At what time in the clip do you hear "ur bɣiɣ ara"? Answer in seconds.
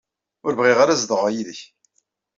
0.45-0.93